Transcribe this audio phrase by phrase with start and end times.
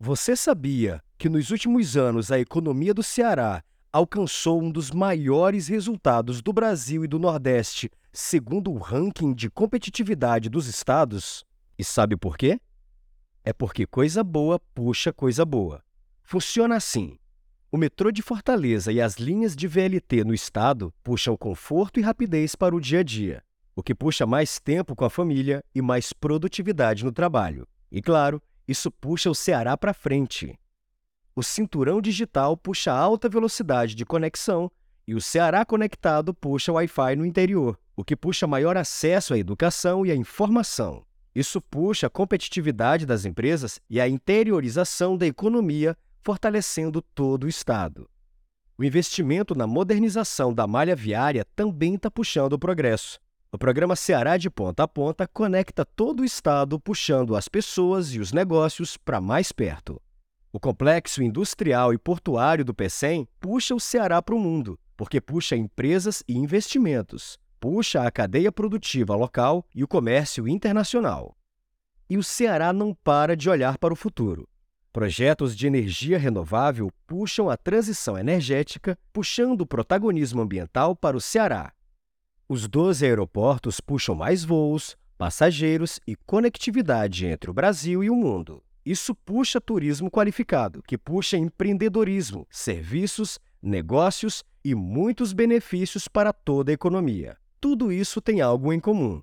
[0.00, 6.40] Você sabia que nos últimos anos a economia do Ceará alcançou um dos maiores resultados
[6.40, 11.44] do Brasil e do Nordeste, segundo o ranking de competitividade dos estados?
[11.76, 12.60] E sabe por quê?
[13.42, 15.82] É porque coisa boa puxa coisa boa.
[16.22, 17.18] Funciona assim.
[17.68, 22.54] O metrô de Fortaleza e as linhas de VLT no estado puxam conforto e rapidez
[22.54, 23.42] para o dia a dia,
[23.74, 27.66] o que puxa mais tempo com a família e mais produtividade no trabalho.
[27.90, 30.58] E claro, isso puxa o Ceará para frente.
[31.34, 34.70] O cinturão digital puxa alta velocidade de conexão
[35.06, 40.04] e o Ceará conectado puxa Wi-Fi no interior, o que puxa maior acesso à educação
[40.04, 41.02] e à informação.
[41.34, 48.06] Isso puxa a competitividade das empresas e a interiorização da economia, fortalecendo todo o Estado.
[48.76, 53.18] O investimento na modernização da malha viária também está puxando o progresso.
[53.50, 58.20] O programa Ceará de Ponta a Ponta conecta todo o estado, puxando as pessoas e
[58.20, 59.98] os negócios para mais perto.
[60.52, 65.56] O complexo industrial e portuário do PECEM puxa o Ceará para o mundo, porque puxa
[65.56, 71.34] empresas e investimentos, puxa a cadeia produtiva local e o comércio internacional.
[72.10, 74.46] E o Ceará não para de olhar para o futuro.
[74.92, 81.72] Projetos de energia renovável puxam a transição energética, puxando o protagonismo ambiental para o Ceará.
[82.50, 88.62] Os 12 aeroportos puxam mais voos, passageiros e conectividade entre o Brasil e o mundo.
[88.86, 96.72] Isso puxa turismo qualificado, que puxa empreendedorismo, serviços, negócios e muitos benefícios para toda a
[96.72, 97.36] economia.
[97.60, 99.20] Tudo isso tem algo em comum.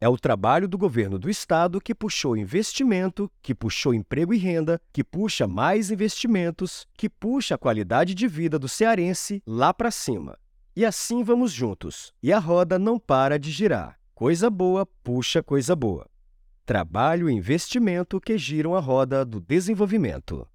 [0.00, 4.80] É o trabalho do governo do estado que puxou investimento, que puxou emprego e renda,
[4.90, 10.38] que puxa mais investimentos, que puxa a qualidade de vida do cearense lá para cima.
[10.76, 12.12] E assim vamos juntos.
[12.20, 13.96] E a roda não para de girar.
[14.12, 16.08] Coisa boa puxa coisa boa.
[16.66, 20.48] Trabalho e investimento que giram a roda do desenvolvimento.